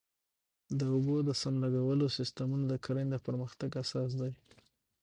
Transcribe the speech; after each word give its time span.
د 0.79 0.81
اوبو 0.93 1.15
د 1.27 1.29
سم 1.41 1.53
لګولو 1.63 2.05
سیستمونه 2.17 2.65
د 2.67 2.73
کرنې 2.83 3.05
د 3.11 3.15
پرمختګ 3.25 3.69
اساس 3.83 4.11
دی. 4.21 4.31